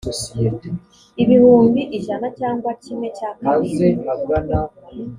ibihumbi 1.23 1.81
ijana 1.97 2.27
cyangwa 2.39 2.71
kimwe 2.83 3.07
cya 3.17 3.31
kabiri 3.41 3.87